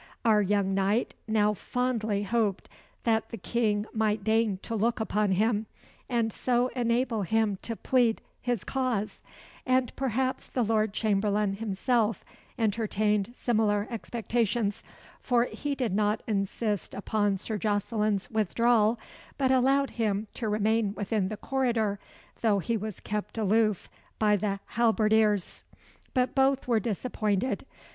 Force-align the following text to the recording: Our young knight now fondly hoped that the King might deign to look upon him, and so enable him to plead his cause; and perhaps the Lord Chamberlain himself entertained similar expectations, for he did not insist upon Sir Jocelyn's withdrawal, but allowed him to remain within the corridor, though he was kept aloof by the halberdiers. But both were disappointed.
Our 0.25 0.41
young 0.41 0.73
knight 0.73 1.13
now 1.27 1.53
fondly 1.53 2.23
hoped 2.23 2.67
that 3.03 3.29
the 3.29 3.37
King 3.37 3.85
might 3.93 4.23
deign 4.23 4.57
to 4.63 4.73
look 4.75 4.99
upon 4.99 5.33
him, 5.33 5.67
and 6.09 6.33
so 6.33 6.69
enable 6.69 7.21
him 7.21 7.59
to 7.61 7.75
plead 7.75 8.19
his 8.41 8.63
cause; 8.63 9.21
and 9.63 9.95
perhaps 9.95 10.47
the 10.47 10.63
Lord 10.63 10.91
Chamberlain 10.95 11.53
himself 11.57 12.25
entertained 12.57 13.35
similar 13.35 13.87
expectations, 13.91 14.81
for 15.21 15.43
he 15.45 15.75
did 15.75 15.93
not 15.93 16.23
insist 16.25 16.95
upon 16.95 17.37
Sir 17.37 17.59
Jocelyn's 17.59 18.27
withdrawal, 18.31 18.97
but 19.37 19.51
allowed 19.51 19.91
him 20.01 20.25
to 20.33 20.49
remain 20.49 20.95
within 20.95 21.27
the 21.27 21.37
corridor, 21.37 21.99
though 22.41 22.57
he 22.57 22.75
was 22.75 23.01
kept 23.01 23.37
aloof 23.37 23.87
by 24.17 24.35
the 24.35 24.61
halberdiers. 24.71 25.63
But 26.15 26.33
both 26.33 26.67
were 26.67 26.79
disappointed. 26.79 27.67